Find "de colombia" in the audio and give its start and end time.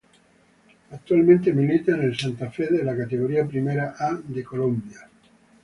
4.15-5.07